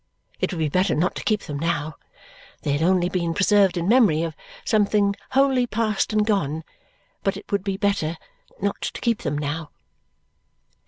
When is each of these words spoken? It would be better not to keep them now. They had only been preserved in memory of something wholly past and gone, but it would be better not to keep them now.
It 0.39 0.51
would 0.51 0.57
be 0.57 0.67
better 0.67 0.95
not 0.95 1.13
to 1.17 1.23
keep 1.23 1.41
them 1.43 1.59
now. 1.59 1.93
They 2.63 2.71
had 2.71 2.81
only 2.81 3.07
been 3.07 3.35
preserved 3.35 3.77
in 3.77 3.87
memory 3.87 4.23
of 4.23 4.35
something 4.65 5.15
wholly 5.33 5.67
past 5.67 6.11
and 6.11 6.25
gone, 6.25 6.63
but 7.21 7.37
it 7.37 7.51
would 7.51 7.63
be 7.63 7.77
better 7.77 8.17
not 8.59 8.81
to 8.81 8.99
keep 9.01 9.19
them 9.19 9.37
now. 9.37 9.69